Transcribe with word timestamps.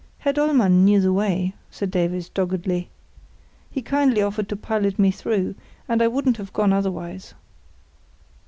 "Herr 0.17 0.33
Dollmann 0.33 0.83
knew 0.83 0.99
the 0.99 1.13
way," 1.13 1.53
said 1.69 1.91
Davies, 1.91 2.27
doggedly. 2.27 2.89
"He 3.69 3.83
kindly 3.83 4.19
offered 4.23 4.49
to 4.49 4.55
pilot 4.55 4.97
me 4.97 5.11
through, 5.11 5.53
and 5.87 6.01
I 6.01 6.07
wouldn't 6.07 6.37
have 6.37 6.53
gone 6.53 6.73
otherwise." 6.73 7.35